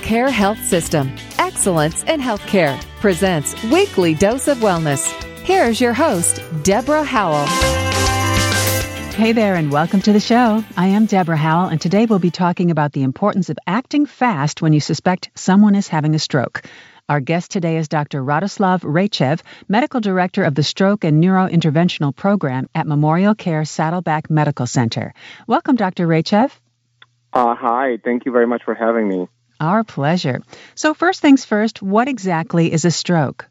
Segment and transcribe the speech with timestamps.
[0.00, 1.14] Care Health System.
[1.38, 5.06] Excellence in Healthcare presents Weekly Dose of Wellness.
[5.44, 7.46] Here's your host, Deborah Howell.
[9.14, 10.64] Hey there, and welcome to the show.
[10.76, 14.62] I am Deborah Howell, and today we'll be talking about the importance of acting fast
[14.62, 16.62] when you suspect someone is having a stroke.
[17.08, 18.22] Our guest today is Dr.
[18.24, 24.66] Radoslav Raychev, Medical Director of the Stroke and Neurointerventional Program at Memorial Care Saddleback Medical
[24.66, 25.12] Center.
[25.46, 26.06] Welcome, Dr.
[26.06, 26.50] Raychev.
[27.32, 29.28] Uh, hi, thank you very much for having me.
[29.60, 30.40] Our pleasure.
[30.74, 33.46] So, first things first, what exactly is a stroke?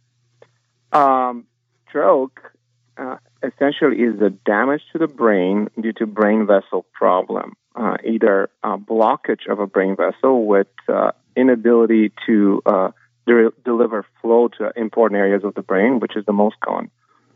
[0.92, 1.46] Um,
[1.88, 2.52] stroke
[2.98, 8.50] uh, essentially is the damage to the brain due to brain vessel problem, uh, either
[8.64, 12.90] a blockage of a brain vessel with uh, inability to uh,
[13.28, 16.90] de- deliver flow to important areas of the brain, which is the most common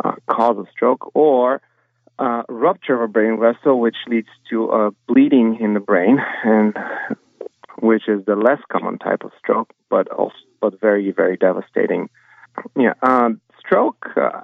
[0.04, 1.62] uh, cause of stroke, or
[2.18, 6.76] uh, rupture of a brain vessel, which leads to bleeding in the brain and
[7.80, 12.10] which is the less common type of stroke, but also but very very devastating.
[12.78, 14.42] Yeah, um, stroke uh,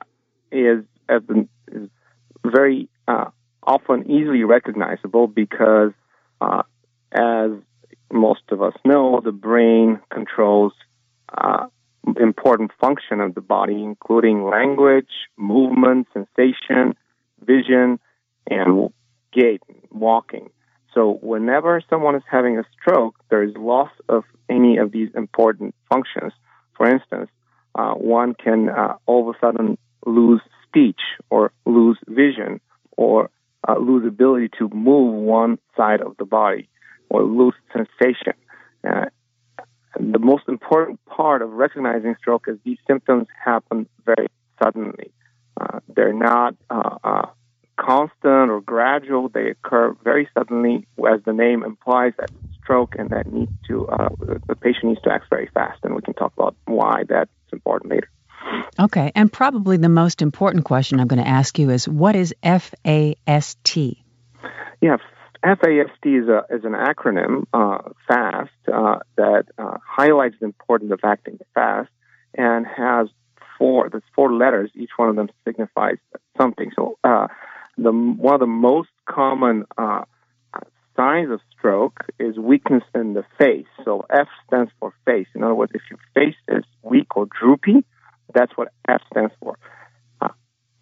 [0.51, 0.83] is,
[1.71, 1.89] is
[2.45, 3.25] very uh,
[3.63, 5.91] often easily recognizable because,
[6.41, 6.63] uh,
[7.11, 7.51] as
[8.11, 10.73] most of us know, the brain controls
[11.37, 11.67] uh,
[12.19, 16.95] important function of the body, including language, movement, sensation,
[17.45, 17.99] vision,
[18.49, 18.89] and
[19.31, 20.49] gait, walking.
[20.93, 25.75] So whenever someone is having a stroke, there is loss of any of these important
[25.89, 26.33] functions.
[26.75, 27.29] For instance,
[27.75, 32.59] uh, one can uh, all of a sudden lose speech or lose vision
[32.97, 33.29] or
[33.67, 36.69] uh, lose ability to move one side of the body
[37.09, 38.33] or lose sensation.
[38.87, 39.05] Uh,
[39.99, 44.27] the most important part of recognizing stroke is these symptoms happen very
[44.61, 45.11] suddenly.
[45.59, 47.27] Uh, they're not uh,
[47.79, 49.29] constant or gradual.
[49.29, 52.29] They occur very suddenly, as the name implies, that
[52.61, 54.09] stroke, and that needs to uh,
[54.47, 55.79] the patient needs to act very fast.
[55.83, 58.09] And we can talk about why that's important later.
[58.79, 62.33] Okay, and probably the most important question I'm going to ask you is, what is
[62.43, 63.77] FAST?
[64.81, 64.97] Yeah,
[65.43, 70.99] FAST is a is an acronym, uh, FAST, uh, that uh, highlights the importance of
[71.03, 71.89] acting fast
[72.33, 73.07] and has
[73.57, 73.89] four.
[73.89, 74.71] There's four letters.
[74.75, 75.97] Each one of them signifies
[76.37, 76.71] something.
[76.75, 77.27] So uh,
[77.83, 80.03] the one of the most common uh,
[80.99, 83.67] signs of stroke is weakness in the face.
[83.85, 85.27] So F stands for face.
[85.33, 87.85] In other words, if your face is weak or droopy,
[88.33, 89.57] that's what F stands for.
[90.21, 90.27] Uh,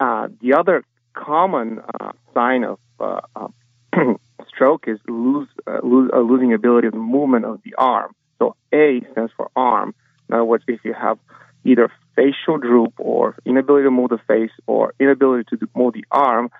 [0.00, 3.48] uh, the other common uh, sign of uh, uh,
[4.48, 5.48] stroke is lose,
[5.84, 8.12] lose losing ability of the movement of the arm.
[8.40, 9.94] So A stands for arm.
[10.28, 11.18] In other words, if you have
[11.64, 16.50] either facial droop or inability to move the face or inability to move the arm,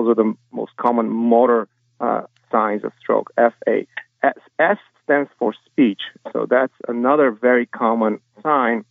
[0.00, 1.68] those are the most common motor
[2.00, 3.30] uh, signs of stroke.
[3.36, 3.86] F A
[4.22, 6.00] S S stands for speech,
[6.32, 8.84] so that's another very common sign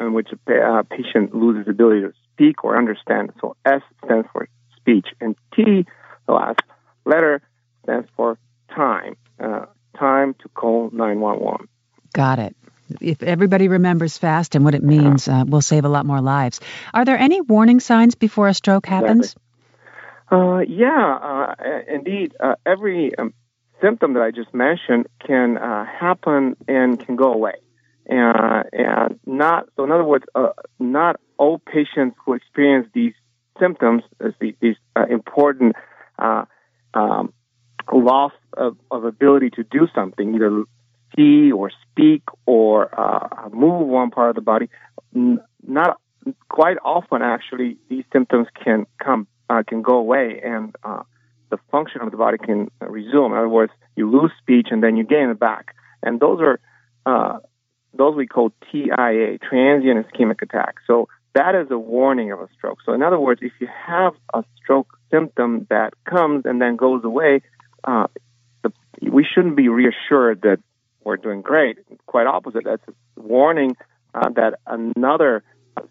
[0.00, 3.32] in which a uh, patient loses ability to speak or understand.
[3.40, 5.86] So S stands for speech, and T,
[6.26, 6.60] the last
[7.04, 7.42] letter,
[7.84, 8.38] stands for
[8.74, 9.16] time.
[9.38, 9.66] Uh,
[9.98, 11.68] time to call 911.
[12.12, 12.56] Got it.
[13.00, 16.60] If everybody remembers fast and what it means, uh, we'll save a lot more lives.
[16.92, 19.26] Are there any warning signs before a stroke happens?
[19.26, 19.43] Exactly.
[20.34, 21.54] Uh, yeah, uh,
[21.86, 22.34] indeed.
[22.40, 23.32] Uh, every um,
[23.80, 27.54] symptom that I just mentioned can uh, happen and can go away.
[28.06, 29.84] And, and not so.
[29.84, 30.48] In other words, uh,
[30.80, 33.14] not all patients who experience these
[33.60, 34.02] symptoms,
[34.40, 35.76] these, uh, important
[36.18, 37.32] um,
[37.92, 40.64] loss of, of, ability to do something, either
[41.16, 42.90] see or speak or
[43.52, 44.68] move one part of the body,
[45.12, 46.00] not
[46.48, 51.02] quite often actually these symptoms can come uh, can go away and uh,
[51.50, 53.32] the function of the body can resume.
[53.32, 55.74] In other words, you lose speech and then you gain it back.
[56.02, 56.60] And those are
[57.06, 57.38] uh,
[57.92, 60.76] those we call TIA, transient ischemic attack.
[60.86, 62.78] So that is a warning of a stroke.
[62.84, 67.04] So in other words, if you have a stroke symptom that comes and then goes
[67.04, 67.42] away,
[67.84, 68.06] uh,
[68.62, 68.72] the,
[69.10, 70.58] we shouldn't be reassured that
[71.04, 71.78] we're doing great.
[72.06, 72.64] Quite opposite.
[72.64, 73.76] That's a warning
[74.14, 75.42] uh, that another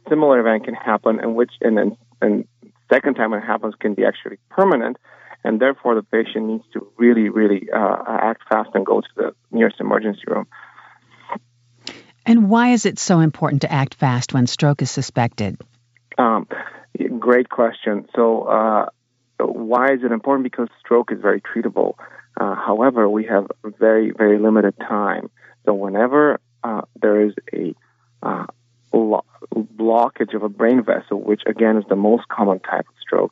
[0.10, 2.48] similar event can happen, in which and then and
[2.94, 4.98] second time it happens can be actually permanent,
[5.44, 9.36] and therefore the patient needs to really, really uh, act fast and go to the
[9.52, 10.48] nearest emergency room.
[12.26, 15.60] And why is it so important to act fast when stroke is suspected?
[16.18, 16.48] Um,
[17.20, 18.08] great question.
[18.16, 18.86] So, uh,
[19.40, 20.44] why is it important?
[20.44, 21.96] Because stroke is very treatable.
[22.40, 25.30] Uh, however, we have very, very limited time.
[25.66, 27.76] So, whenever uh, there is a
[28.94, 29.22] uh,
[29.56, 33.32] blockage of a brain vessel, which again is the most common type of stroke,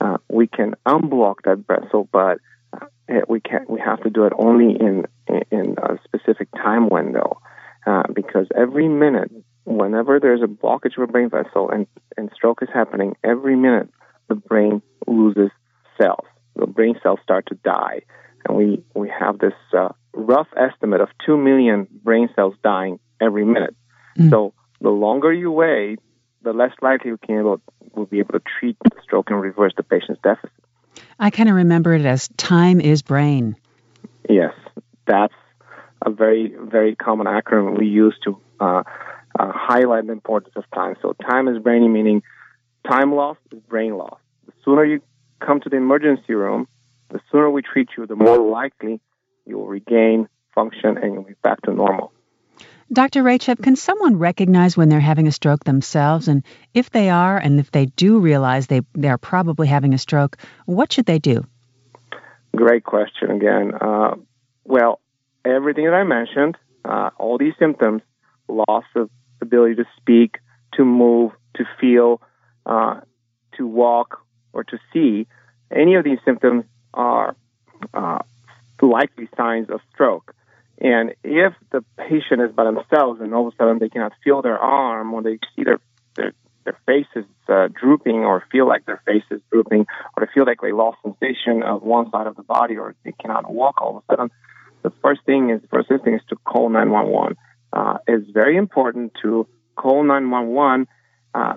[0.00, 2.38] uh, we can unblock that vessel, but
[2.72, 5.06] uh, we can we have to do it only in
[5.50, 7.40] in a specific time window
[7.86, 9.30] uh, because every minute,
[9.64, 11.86] whenever there's a blockage of a brain vessel and
[12.16, 13.88] and stroke is happening, every minute
[14.28, 15.50] the brain loses
[16.00, 16.26] cells.
[16.56, 18.02] The brain cells start to die,
[18.46, 23.44] and we we have this uh, rough estimate of two million brain cells dying every
[23.44, 23.76] minute.
[24.18, 24.30] Mm.
[24.30, 26.00] So the longer you wait,
[26.42, 27.60] the less likely we can able
[27.94, 30.50] will be able to treat the stroke and reverse the patient's deficit.
[31.18, 33.56] I kind of remember it as time is brain.
[34.28, 34.52] Yes,
[35.06, 35.34] that's
[36.04, 38.82] a very, very common acronym we use to uh,
[39.38, 40.96] uh, highlight the importance of time.
[41.00, 42.22] So, time is brain, meaning
[42.88, 44.18] time loss is brain loss.
[44.46, 45.00] The sooner you
[45.40, 46.66] come to the emergency room,
[47.10, 49.00] the sooner we treat you, the more likely
[49.46, 52.12] you will regain function and you'll be back to normal.
[52.92, 53.22] Dr.
[53.22, 56.28] Raychev, can someone recognize when they're having a stroke themselves?
[56.28, 56.44] And
[56.74, 60.36] if they are, and if they do realize they, they are probably having a stroke,
[60.66, 61.46] what should they do?
[62.54, 63.72] Great question again.
[63.80, 64.16] Uh,
[64.64, 65.00] well,
[65.42, 68.02] everything that I mentioned, uh, all these symptoms,
[68.46, 69.08] loss of
[69.40, 70.36] ability to speak,
[70.74, 72.20] to move, to feel,
[72.66, 73.00] uh,
[73.56, 74.22] to walk,
[74.52, 75.26] or to see,
[75.74, 77.36] any of these symptoms are
[77.94, 78.18] uh,
[78.82, 80.34] likely signs of stroke.
[80.82, 84.42] And if the patient is by themselves and all of a sudden they cannot feel
[84.42, 85.78] their arm or they see their
[86.16, 86.32] their,
[86.64, 89.86] their face is uh, drooping or feel like their face is drooping
[90.16, 93.12] or they feel like they lost sensation of one side of the body or they
[93.12, 94.30] cannot walk all of a sudden,
[94.82, 97.36] the first thing is first thing is to call 911.
[97.72, 99.46] Uh, it's very important to
[99.76, 100.88] call 911
[101.34, 101.54] uh,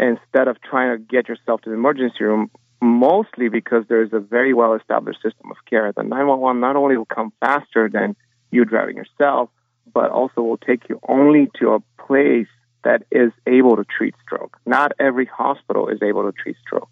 [0.00, 2.50] instead of trying to get yourself to the emergency room
[2.82, 5.92] mostly because there is a very well established system of care.
[5.96, 8.16] The 911 not only will come faster than
[8.54, 9.50] you driving yourself,
[9.92, 12.48] but also will take you only to a place
[12.84, 14.56] that is able to treat stroke.
[14.66, 16.90] Not every hospital is able to treat stroke.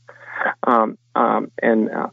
[0.67, 2.09] Um, um, and uh,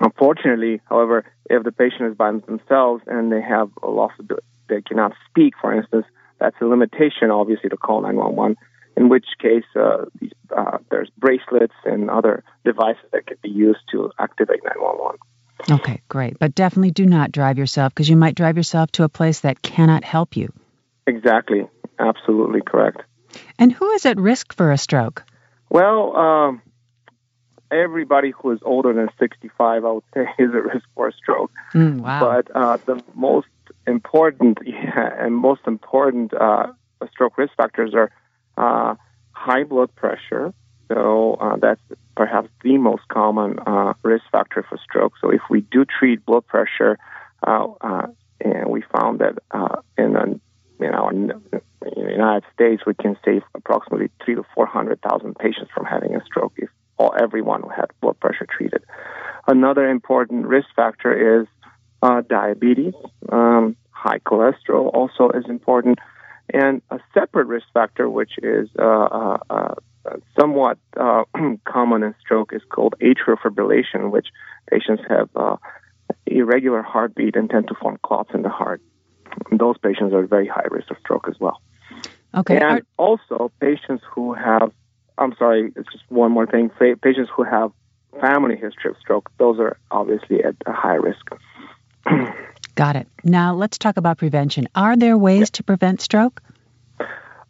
[0.00, 4.30] unfortunately, however, if the patient is by themselves and they have a loss of,
[4.68, 6.06] they cannot speak, for instance,
[6.40, 8.56] that's a limitation, obviously, to call 911.
[8.96, 13.80] In which case, uh, these, uh, there's bracelets and other devices that could be used
[13.92, 15.18] to activate 911.
[15.70, 16.38] Okay, great.
[16.38, 19.62] But definitely do not drive yourself because you might drive yourself to a place that
[19.62, 20.52] cannot help you.
[21.06, 21.68] Exactly.
[21.98, 23.02] Absolutely correct.
[23.58, 25.24] And who is at risk for a stroke?
[25.70, 26.62] Well, um,
[27.70, 31.50] everybody who is older than 65, I would say, is at risk for a stroke.
[31.74, 32.20] Mm, wow.
[32.20, 33.48] But uh, the most
[33.86, 36.68] important yeah, and most important uh,
[37.12, 38.10] stroke risk factors are
[38.56, 38.94] uh,
[39.32, 40.52] high blood pressure.
[40.92, 41.80] So uh, that's
[42.18, 45.12] perhaps the most common uh, risk factor for stroke.
[45.20, 46.98] So if we do treat blood pressure,
[47.46, 48.08] uh, uh,
[48.40, 50.40] and we found that uh, in,
[50.80, 51.28] in, our, in
[51.80, 56.16] the United States, we can save approximately three to four hundred thousand patients from having
[56.16, 56.68] a stroke if
[56.98, 58.82] all everyone had blood pressure treated.
[59.46, 61.46] Another important risk factor is
[62.02, 62.94] uh, diabetes.
[63.30, 66.00] Um, high cholesterol also is important.
[66.52, 69.74] And a separate risk factor, which is uh, uh, uh
[70.38, 71.24] somewhat uh,
[71.64, 74.28] common in stroke is called atrial fibrillation, which
[74.70, 75.56] patients have uh,
[76.26, 78.80] irregular heartbeat and tend to form clots in the heart.
[79.50, 81.60] And those patients are very high risk of stroke as well.
[82.34, 82.56] Okay.
[82.56, 84.72] And are- also patients who have,
[85.16, 86.70] I'm sorry, it's just one more thing.
[86.70, 87.72] Patients who have
[88.20, 91.30] family history of stroke, those are obviously at a high risk.
[92.74, 93.08] Got it.
[93.24, 94.68] Now let's talk about prevention.
[94.74, 95.56] Are there ways yeah.
[95.56, 96.42] to prevent stroke?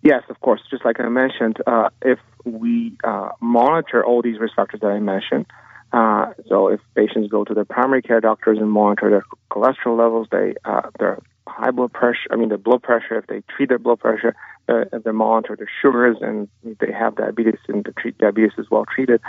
[0.03, 0.61] Yes, of course.
[0.71, 5.01] Just like I mentioned, uh, if we uh, monitor all these risk factors that I
[5.01, 5.47] mentioned,
[5.93, 10.29] uh, so if patients go to their primary care doctors and monitor their cholesterol levels,
[10.31, 13.79] they uh, their high blood pressure, I mean their blood pressure, if they treat their
[13.79, 14.35] blood pressure,
[14.69, 18.53] uh, if they monitor their sugars, and if they have diabetes and they treat diabetes
[18.59, 19.21] as well treated,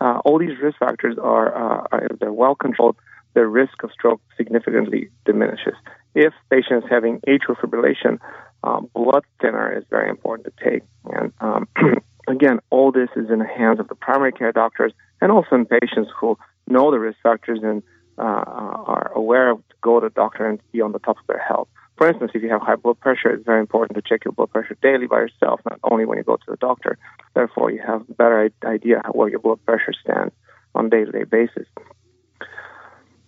[0.00, 2.96] uh, all these risk factors are, are if they're well controlled,
[3.34, 5.74] the risk of stroke significantly diminishes.
[6.14, 8.18] If patients having atrial fibrillation,
[8.64, 10.82] um, blood thinner is very important to take.
[11.04, 11.68] And um,
[12.26, 15.66] again, all this is in the hands of the primary care doctors and also in
[15.66, 17.82] patients who know the risk factors and
[18.18, 21.26] uh, are aware of to go to the doctor and be on the top of
[21.26, 21.68] their health.
[21.96, 24.50] For instance, if you have high blood pressure, it's very important to check your blood
[24.50, 26.98] pressure daily by yourself, not only when you go to the doctor.
[27.34, 30.34] Therefore, you have a better idea where your blood pressure stands
[30.74, 31.66] on a day-to-day basis.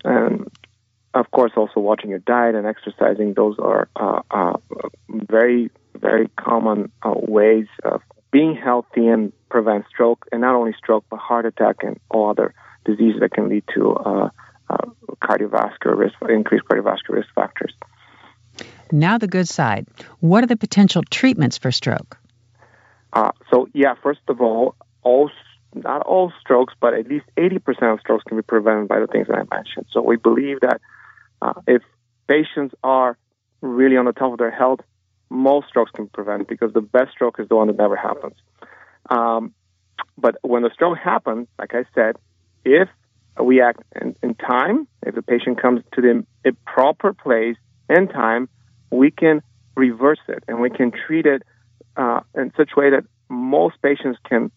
[0.05, 0.51] And
[1.15, 3.35] of course, also watching your diet and exercising.
[3.35, 4.59] Those are uh, uh,
[5.09, 11.05] very, very common uh, ways of being healthy and prevent stroke, and not only stroke,
[11.11, 12.55] but heart attack and all other
[12.85, 14.31] diseases that can lead to uh,
[14.69, 14.77] uh,
[15.23, 17.73] cardiovascular risk, increased cardiovascular risk factors.
[18.93, 19.87] Now, the good side.
[20.21, 22.19] What are the potential treatments for stroke?
[23.13, 25.31] Uh, so, yeah, first of all, all
[25.75, 29.29] not all strokes, but at least 80% of strokes can be prevented by the things
[29.29, 29.87] that I mentioned.
[29.91, 30.81] So we believe that
[31.43, 31.83] uh, if
[32.27, 33.19] patients are
[33.61, 34.81] really on the top of their health,
[35.31, 38.35] most strokes can prevent because the best stroke is the one that never happens.
[39.11, 39.55] Um,
[40.17, 42.17] but when the stroke happens, like I said,
[42.65, 42.89] if
[43.43, 47.57] we act in, in time, if the patient comes to the proper place
[47.89, 48.49] in time,
[48.91, 49.43] we can
[49.77, 51.43] reverse it and we can treat it
[51.97, 54.51] uh, in such a way that most patients can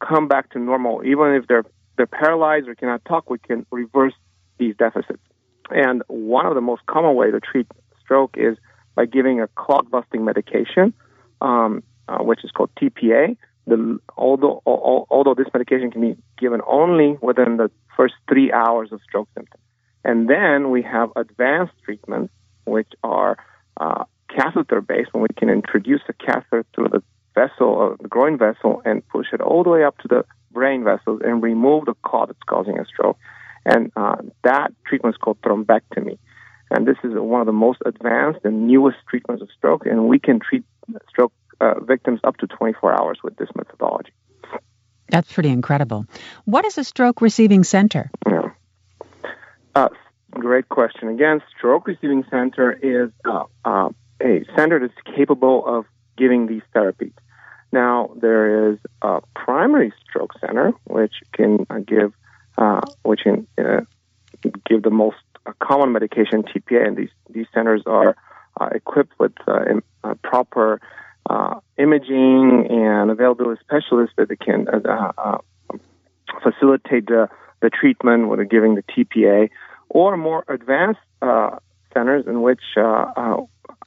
[0.00, 1.64] come back to normal, even if they're
[1.96, 3.30] they're paralyzed or cannot talk.
[3.30, 4.12] We can reverse
[4.58, 5.22] these deficits.
[5.70, 7.66] And one of the most common way to treat
[8.04, 8.58] stroke is
[8.96, 10.92] by giving a clot busting medication,
[11.40, 13.36] um, uh, which is called TPA.
[13.68, 19.00] The, although although this medication can be given only within the first three hours of
[19.02, 19.62] stroke symptoms,
[20.04, 22.32] and then we have advanced treatments,
[22.64, 23.36] which are
[23.78, 27.02] uh, catheter based, when we can introduce a catheter through the
[27.34, 30.84] vessel, or the groin vessel, and push it all the way up to the brain
[30.84, 33.18] vessels and remove the clot that's causing a stroke.
[33.64, 36.18] And uh, that treatment is called thrombectomy.
[36.70, 40.18] And this is one of the most advanced and newest treatments of stroke, and we
[40.18, 40.64] can treat
[41.08, 44.12] stroke uh, victims up to 24 hours with this methodology.
[45.08, 46.06] That's pretty incredible.
[46.44, 48.10] What is a stroke receiving center?
[48.26, 48.50] Yeah.
[49.74, 49.88] Uh,
[50.30, 51.08] great question.
[51.08, 55.84] Again, stroke receiving center is uh, uh a center that's capable of
[56.16, 57.12] giving these therapies.
[57.72, 62.14] Now, there is a primary stroke center, which can uh, give,
[62.56, 63.80] uh, which can uh,
[64.64, 68.16] give the most uh, common medication, TPA, and these these centers are
[68.60, 69.82] uh, equipped with in,
[70.22, 70.80] proper
[71.76, 74.66] imaging and availability specialists that they can
[76.42, 77.28] facilitate the,
[77.60, 79.50] the treatment with giving the TPA,
[79.88, 81.00] or more advanced
[81.92, 82.60] centers in which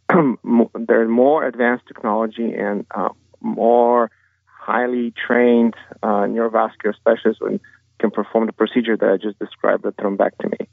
[0.75, 3.09] there's more advanced technology and uh,
[3.41, 4.11] more
[4.45, 7.59] highly trained uh, neurovascular specialists who
[7.99, 10.67] can perform the procedure that I just described, the thrombectomy.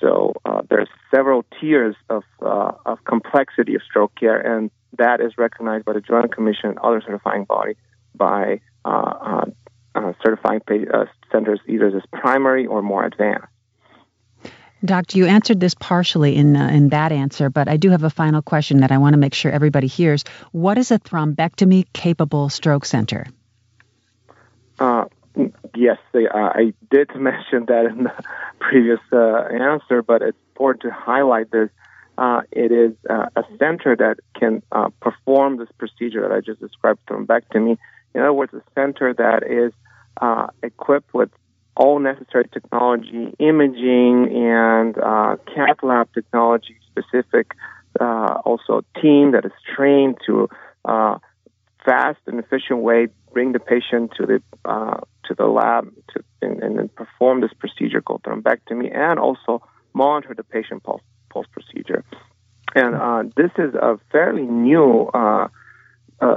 [0.00, 5.32] So uh, there's several tiers of uh, of complexity of stroke care, and that is
[5.38, 7.76] recognized by the Joint Commission and other certifying body
[8.14, 9.46] by uh,
[9.94, 10.60] uh, certifying
[11.32, 13.46] centers either as primary or more advanced.
[14.84, 18.10] Doctor, you answered this partially in uh, in that answer, but I do have a
[18.10, 20.24] final question that I want to make sure everybody hears.
[20.52, 23.26] What is a thrombectomy capable stroke center?
[25.76, 28.24] Uh, yes, they, uh, I did mention that in the
[28.58, 31.70] previous uh, answer, but it's important to highlight this.
[32.18, 34.62] Uh, it is uh, a center that can
[35.00, 37.76] perform this procedure that I just described, thrombectomy.
[38.14, 39.72] In other words, a center that is
[40.62, 41.30] equipped with
[41.76, 47.52] all necessary technology, imaging and uh, cath lab technology specific.
[48.00, 50.48] Uh, also, a team that is trained to
[50.86, 51.18] uh,
[51.84, 56.62] fast and efficient way bring the patient to the uh, to the lab to, and,
[56.62, 62.04] and perform this procedure called thrombectomy, and also monitor the patient post post procedure.
[62.74, 65.48] And uh, this is a fairly new uh,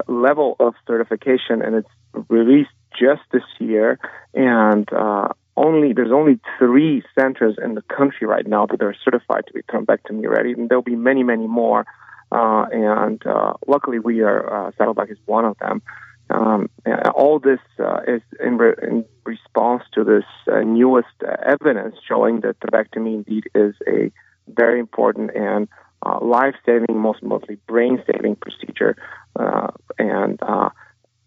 [0.07, 1.89] level of certification, and it's
[2.29, 2.69] released
[2.99, 3.99] just this year,
[4.33, 9.43] and uh, only there's only three centers in the country right now that are certified
[9.47, 11.85] to be thrombectomy ready, and there'll be many, many more.
[12.31, 15.81] Uh, and uh, luckily, we are uh, Saddleback is one of them.
[16.29, 16.69] Um,
[17.15, 21.07] all this uh, is in, re- in, response to this uh, newest
[21.43, 24.11] evidence showing that thrombectomy indeed is a
[24.47, 25.67] very important and
[26.05, 28.95] uh, life-saving, most mostly brain-saving procedure.
[29.35, 29.67] Uh,
[29.97, 30.69] and uh,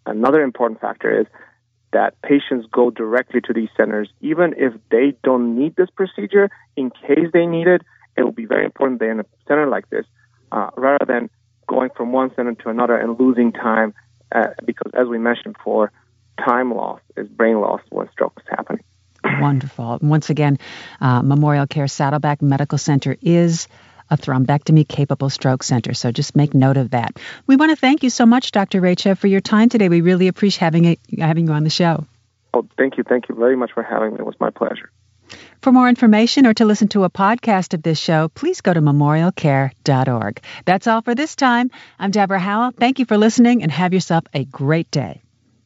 [0.06, 1.26] another important factor is
[1.92, 6.50] that patients go directly to these centers, even if they don't need this procedure.
[6.76, 7.82] In case they need it,
[8.16, 10.06] it will be very important they're in a center like this,
[10.52, 11.28] uh, rather than
[11.66, 13.94] going from one center to another and losing time,
[14.34, 15.92] uh, because as we mentioned before,
[16.38, 18.82] time loss is brain loss when stroke is happening.
[19.40, 19.98] Wonderful.
[20.02, 20.58] Once again,
[21.00, 23.68] uh, Memorial Care Saddleback Medical Center is
[24.10, 25.94] a thrombectomy capable stroke center.
[25.94, 27.18] So just make note of that.
[27.46, 28.80] We want to thank you so much, Dr.
[28.80, 29.88] Raychev, for your time today.
[29.88, 32.04] We really appreciate having, it, having you on the show.
[32.52, 33.04] Oh, thank you.
[33.04, 34.18] Thank you very much for having me.
[34.18, 34.90] It was my pleasure.
[35.60, 38.80] For more information or to listen to a podcast of this show, please go to
[38.80, 40.40] memorialcare.org.
[40.64, 41.70] That's all for this time.
[41.98, 42.72] I'm Deborah Howell.
[42.72, 45.22] Thank you for listening and have yourself a great day.